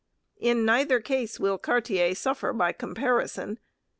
[0.39, 3.59] In neither case will Cartier suffer by comparison.